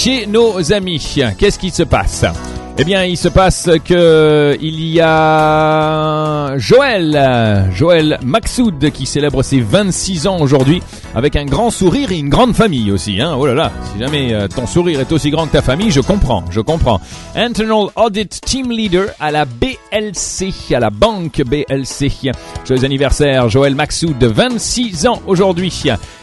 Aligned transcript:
Chez 0.00 0.28
nos 0.28 0.72
amis, 0.72 1.18
qu'est-ce 1.36 1.58
qui 1.58 1.70
se 1.70 1.82
passe? 1.82 2.24
Eh 2.78 2.84
bien, 2.84 3.02
il 3.02 3.16
se 3.16 3.26
passe 3.26 3.68
que 3.84 4.56
il 4.60 4.84
y 4.86 5.00
a 5.00 6.56
Joël, 6.56 7.68
Joël 7.74 8.20
Maxoud 8.22 8.92
qui 8.92 9.06
célèbre 9.06 9.42
ses 9.42 9.58
26 9.58 10.28
ans 10.28 10.38
aujourd'hui 10.38 10.80
avec 11.16 11.34
un 11.34 11.46
grand 11.46 11.70
sourire 11.70 12.12
et 12.12 12.18
une 12.18 12.28
grande 12.28 12.54
famille 12.54 12.92
aussi. 12.92 13.20
Hein 13.20 13.34
oh 13.36 13.44
là 13.44 13.54
là, 13.54 13.72
si 13.92 13.98
jamais 13.98 14.32
euh, 14.32 14.46
ton 14.46 14.68
sourire 14.68 15.00
est 15.00 15.10
aussi 15.10 15.32
grand 15.32 15.48
que 15.48 15.52
ta 15.54 15.62
famille, 15.62 15.90
je 15.90 16.00
comprends, 16.00 16.44
je 16.48 16.60
comprends. 16.60 17.00
Internal 17.34 17.88
Audit 17.96 18.40
Team 18.40 18.70
Leader 18.70 19.08
à 19.18 19.32
la 19.32 19.46
BLC, 19.46 20.54
à 20.76 20.78
la 20.78 20.90
banque 20.90 21.42
BLC. 21.44 22.30
Joyeux 22.64 22.84
anniversaire, 22.84 23.48
Joël 23.48 23.74
Maxoud, 23.74 24.22
26 24.22 25.08
ans 25.08 25.20
aujourd'hui. 25.26 25.72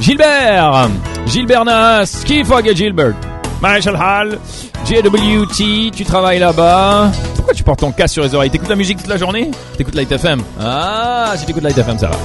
Gilbert, 0.00 0.88
Gilbert 1.28 1.64
Nas, 1.64 2.24
qui 2.26 2.42
Gilbert? 2.74 3.14
Marshall 3.60 3.96
Hall, 3.96 4.38
JWT, 4.86 5.90
tu 5.94 6.04
travailles 6.04 6.38
là-bas. 6.38 7.10
Pourquoi 7.36 7.54
tu 7.54 7.62
portes 7.62 7.80
ton 7.80 7.92
casque 7.92 8.14
sur 8.14 8.22
les 8.22 8.34
oreilles? 8.34 8.50
T'écoutes 8.50 8.68
la 8.70 8.76
musique 8.76 8.98
toute 8.98 9.08
la 9.08 9.18
journée? 9.18 9.50
T'écoutes 9.76 9.94
Light 9.94 10.10
FM 10.10 10.40
Ah, 10.60 11.32
si 11.36 11.44
t'écoutes 11.46 11.62
Light 11.62 11.76
FM, 11.76 11.98
ça 11.98 12.08
va. 12.08 12.16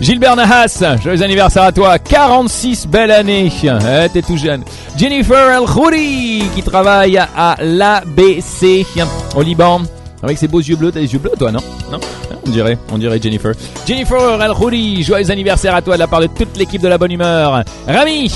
Gilbert 0.00 0.34
Nahas, 0.36 0.82
joyeux 1.02 1.22
anniversaire 1.22 1.62
à 1.62 1.72
toi, 1.72 1.98
46 1.98 2.88
belles 2.88 3.12
années. 3.12 3.50
Eh, 3.64 4.08
t'es 4.12 4.20
tout 4.22 4.36
jeune. 4.36 4.64
Jennifer 4.96 5.48
El 5.50 5.64
Khouri, 5.64 6.42
qui 6.54 6.62
travaille 6.62 7.16
à 7.18 7.56
l'ABC 7.60 8.84
au 9.36 9.42
Liban. 9.42 9.82
Avec 10.22 10.38
ses 10.38 10.46
beaux 10.48 10.60
yeux 10.60 10.76
bleus, 10.76 10.92
t'as 10.92 11.00
des 11.00 11.12
yeux 11.12 11.18
bleus 11.18 11.32
toi, 11.38 11.50
non? 11.50 11.60
Non? 11.90 11.98
On 12.46 12.50
dirait, 12.50 12.78
on 12.92 12.98
dirait 12.98 13.20
Jennifer. 13.20 13.52
Jennifer 13.86 14.40
El 14.42 14.52
Khouri, 14.52 15.02
joyeux 15.02 15.30
anniversaire 15.30 15.74
à 15.74 15.82
toi 15.82 15.94
de 15.94 16.00
la 16.00 16.06
part 16.06 16.20
de 16.20 16.26
toute 16.26 16.56
l'équipe 16.56 16.82
de 16.82 16.88
la 16.88 16.98
bonne 16.98 17.12
humeur. 17.12 17.62
Rami, 17.88 18.28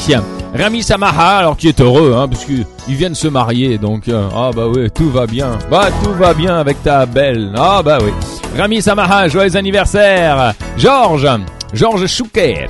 Rami 0.59 0.83
Samaha, 0.83 1.39
alors 1.39 1.57
qui 1.57 1.69
est 1.69 1.81
heureux, 1.81 2.15
hein, 2.17 2.29
parce 2.29 2.45
qu'ils 2.45 2.65
viennent 2.89 3.15
se 3.15 3.29
marier, 3.29 3.77
donc 3.79 4.09
euh, 4.09 4.29
ah 4.35 4.51
bah 4.55 4.67
oui, 4.69 4.91
tout 4.91 5.11
va 5.11 5.27
bien, 5.27 5.59
bah 5.71 5.89
tout 6.03 6.13
va 6.15 6.33
bien 6.33 6.57
avec 6.57 6.83
ta 6.83 7.05
belle, 7.05 7.53
ah 7.57 7.83
bah 7.85 7.99
oui. 8.03 8.11
Rami 8.57 8.81
Samaha, 8.81 9.29
joyeux 9.29 9.55
anniversaire. 9.57 10.55
Georges, 10.79 11.29
Georges 11.75 12.07
Chouker, 12.07 12.69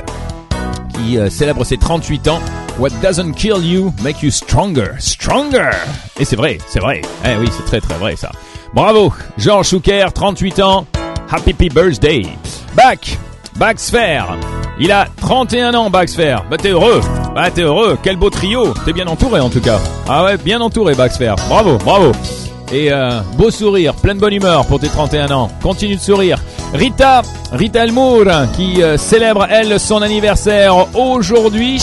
qui 0.94 1.16
euh, 1.19 1.30
célèbre 1.30 1.64
ses 1.64 1.77
38 1.77 2.28
ans. 2.28 2.41
What 2.78 2.91
doesn't 3.02 3.34
kill 3.34 3.64
you 3.64 3.92
make 4.02 4.22
you 4.22 4.30
stronger, 4.30 4.91
stronger. 4.98 5.70
Et 6.18 6.24
c'est 6.24 6.36
vrai, 6.36 6.58
c'est 6.66 6.80
vrai. 6.80 7.02
Eh 7.24 7.36
oui, 7.39 7.48
c'est 7.56 7.64
très 7.64 7.80
très 7.80 7.94
vrai 7.94 8.16
ça. 8.16 8.33
Bravo, 8.74 9.12
Georges 9.39 9.68
Chouker, 9.68 10.06
38 10.12 10.61
ans. 10.61 10.86
Happy 11.30 11.52
birthday. 11.68 12.27
Back, 12.74 13.16
Baxfer. 13.56 14.22
Il 14.78 14.92
a 14.92 15.06
31 15.20 15.74
ans, 15.74 15.89
Baxfer. 15.89 16.36
Bah 16.50 16.56
t'es 16.58 16.70
heureux. 16.70 17.00
Bah 17.37 17.51
t'es 17.51 17.61
heureux. 17.61 17.98
Quel 18.03 18.17
beau 18.17 18.31
trio. 18.31 18.73
T'es 18.87 18.95
bien 18.95 19.06
entouré 19.06 19.41
en 19.41 19.51
tout 19.51 19.61
cas. 19.61 19.79
Ah 20.09 20.25
ouais, 20.25 20.39
bien 20.39 20.59
entouré, 20.62 20.95
Baxfer. 20.95 21.34
Bravo, 21.51 21.77
bravo. 21.77 22.12
Et 22.73 22.91
euh, 22.91 23.20
beau 23.37 23.51
sourire, 23.51 23.92
pleine 23.92 24.17
bonne 24.17 24.33
humeur 24.33 24.65
pour 24.65 24.81
tes 24.81 24.89
31 24.89 25.31
ans. 25.33 25.51
Continue 25.62 25.97
de 25.97 26.01
sourire. 26.01 26.39
Rita, 26.73 27.20
Rita 27.53 27.84
Elmour, 27.84 28.25
qui 28.57 28.83
euh, 28.83 28.97
célèbre 28.97 29.47
elle 29.51 29.79
son 29.79 30.01
anniversaire 30.01 30.87
aujourd'hui. 30.97 31.79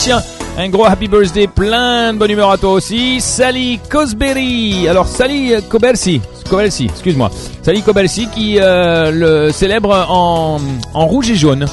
Un 0.58 0.70
gros 0.70 0.86
happy 0.86 1.08
birthday, 1.08 1.46
plein 1.46 2.14
de 2.14 2.18
bonne 2.18 2.32
humeur 2.32 2.50
à 2.50 2.58
toi 2.58 2.72
aussi. 2.72 3.22
Sally 3.22 3.80
Cosberry. 3.92 4.88
Alors 4.88 5.06
Sally 5.06 5.54
Cobersi, 5.70 6.20
Cobersi, 6.50 6.86
excuse-moi. 6.86 7.30
Sally 7.62 7.84
Cobersi 7.84 8.28
qui 8.34 8.58
euh, 8.60 9.12
le 9.12 9.52
célèbre 9.52 10.08
en, 10.10 10.60
en 10.96 11.06
rouge 11.06 11.30
et 11.30 11.36
jaune 11.36 11.68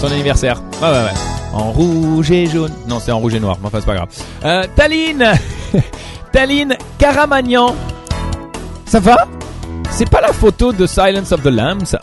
son 0.00 0.06
anniversaire. 0.06 0.62
Ouais 0.80 0.88
ouais 0.88 0.94
ouais. 0.94 1.37
En 1.58 1.72
rouge 1.72 2.30
et 2.30 2.46
jaune. 2.46 2.72
Non, 2.86 3.00
c'est 3.00 3.10
en 3.10 3.18
rouge 3.18 3.34
et 3.34 3.40
noir. 3.40 3.56
Mais 3.60 3.66
enfin, 3.66 3.78
c'est 3.80 3.86
pas 3.86 3.94
grave. 3.96 4.08
Euh, 4.44 4.64
Taline, 4.76 5.32
Taline 6.32 6.76
Karamagnan. 6.98 7.74
Ça 8.86 9.00
va? 9.00 9.26
C'est 9.90 10.08
pas 10.08 10.20
la 10.20 10.32
photo 10.32 10.72
de 10.72 10.86
Silence 10.86 11.32
of 11.32 11.42
the 11.42 11.46
Lambs, 11.50 11.84
ça 11.84 11.98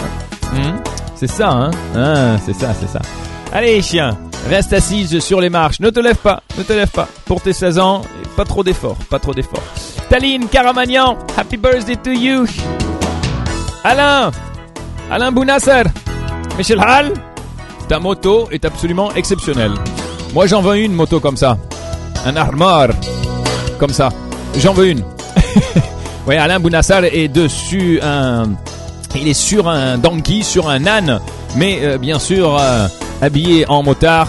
Hmm? 0.52 0.76
C'est 1.16 1.28
ça, 1.28 1.50
hein? 1.50 1.72
Ah, 1.96 2.36
C'est 2.46 2.54
ça, 2.54 2.74
c'est 2.80 2.90
ça. 2.90 3.00
Allez, 3.54 3.82
chien, 3.82 4.18
reste 4.50 4.74
assise 4.74 5.20
sur 5.20 5.40
les 5.40 5.50
marches. 5.50 5.80
Ne 5.80 5.90
te 5.90 6.00
lève 6.02 6.18
pas, 6.18 6.42
ne 6.58 6.64
te 6.64 6.74
lève 6.74 6.90
pas. 6.90 7.08
Pour 7.26 7.42
tes 7.42 7.54
16 7.54 7.80
ans, 7.80 8.02
pas 8.36 8.44
trop 8.44 8.64
d'efforts, 8.64 8.98
pas 9.10 9.20
trop 9.20 9.34
d'efforts. 9.34 9.64
Taline 10.10 10.48
Karamagnan, 10.48 11.18
happy 11.38 11.56
birthday 11.58 11.96
to 11.96 12.12
you. 12.12 12.46
Alain, 13.84 14.32
Alain 15.10 15.32
Bounasser, 15.32 15.84
Michel 16.58 16.80
Hall, 16.80 17.14
ta 17.88 18.00
moto 18.00 18.48
est 18.52 18.66
absolument 18.66 19.12
exceptionnelle. 19.14 19.74
Moi, 20.34 20.48
j'en 20.48 20.62
veux 20.62 20.78
une 20.78 20.94
moto 20.94 21.20
comme 21.20 21.38
ça. 21.38 21.58
Un 22.26 22.36
armor 22.36 22.88
comme 23.80 23.94
ça. 23.94 24.10
J'en 24.60 24.74
veux 24.74 24.90
une. 24.90 25.04
ouais, 26.28 26.38
Alain 26.38 26.60
Bounassar 26.60 27.04
est 27.06 27.28
dessus 27.28 28.00
un... 28.02 28.46
Il 29.16 29.28
est 29.30 29.34
sur 29.34 29.70
un 29.70 29.98
donkey, 29.98 30.42
sur 30.44 30.68
un 30.70 30.86
âne, 30.86 31.22
mais 31.56 31.80
euh, 31.84 31.98
bien 31.98 32.20
sûr 32.20 32.58
euh, 32.60 32.88
habillé 33.22 33.66
en 33.70 33.82
motard. 33.82 34.28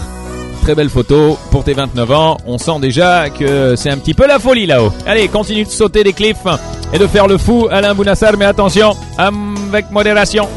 Très 0.61 0.75
belle 0.75 0.89
photo 0.89 1.37
pour 1.51 1.63
tes 1.65 1.73
29 1.73 2.11
ans. 2.11 2.37
On 2.45 2.57
sent 2.57 2.79
déjà 2.79 3.29
que 3.29 3.75
c'est 3.75 3.89
un 3.89 3.97
petit 3.97 4.13
peu 4.13 4.27
la 4.27 4.39
folie 4.39 4.65
là-haut. 4.65 4.93
Allez, 5.05 5.27
continue 5.27 5.65
de 5.65 5.69
sauter 5.69 6.03
des 6.03 6.13
cliffs 6.13 6.45
et 6.93 6.99
de 6.99 7.07
faire 7.07 7.27
le 7.27 7.37
fou, 7.37 7.67
Alain 7.69 7.93
Bounassar, 7.93 8.37
mais 8.37 8.45
attention, 8.45 8.95
avec 9.17 9.91
modération. 9.91 10.47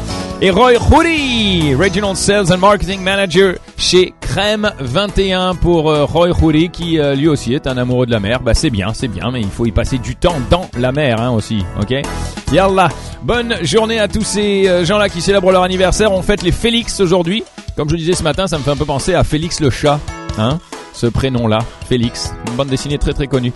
Et 0.43 0.49
Roy 0.49 0.73
Khoury, 0.79 1.75
Regional 1.75 2.15
Sales 2.15 2.51
and 2.51 2.57
Marketing 2.57 2.99
Manager 3.01 3.59
chez 3.77 4.11
Crème 4.21 4.71
21 4.79 5.53
pour 5.53 5.87
euh, 5.91 6.03
Roy 6.03 6.33
Khoury 6.33 6.71
qui 6.71 6.97
euh, 6.97 7.13
lui 7.13 7.27
aussi 7.27 7.53
est 7.53 7.67
un 7.67 7.77
amoureux 7.77 8.07
de 8.07 8.11
la 8.11 8.19
mer. 8.19 8.39
Bah 8.41 8.55
c'est 8.55 8.71
bien, 8.71 8.91
c'est 8.95 9.07
bien, 9.07 9.29
mais 9.29 9.41
il 9.41 9.51
faut 9.51 9.67
y 9.67 9.71
passer 9.71 9.99
du 9.99 10.15
temps 10.15 10.37
dans 10.49 10.67
la 10.79 10.91
mer 10.91 11.21
hein, 11.21 11.29
aussi, 11.29 11.63
ok? 11.79 11.93
Yallah, 12.51 12.89
bonne 13.21 13.55
journée 13.61 13.99
à 13.99 14.07
tous 14.07 14.23
ces 14.23 14.67
euh, 14.67 14.83
gens-là 14.83 15.09
qui 15.09 15.21
célèbrent 15.21 15.51
leur 15.51 15.61
anniversaire. 15.61 16.11
On 16.11 16.23
fête 16.23 16.41
les 16.41 16.51
Félix 16.51 16.99
aujourd'hui. 17.01 17.43
Comme 17.75 17.87
je 17.89 17.93
le 17.93 17.99
disais 17.99 18.13
ce 18.13 18.23
matin, 18.23 18.47
ça 18.47 18.57
me 18.57 18.63
fait 18.63 18.71
un 18.71 18.77
peu 18.77 18.85
penser 18.85 19.13
à 19.13 19.23
Félix 19.23 19.59
le 19.59 19.69
chat, 19.69 19.99
hein 20.39 20.57
Ce 20.91 21.05
prénom-là, 21.05 21.59
Félix, 21.87 22.33
une 22.47 22.55
bande 22.55 22.69
dessinée 22.69 22.97
très 22.97 23.13
très 23.13 23.27
connue. 23.27 23.53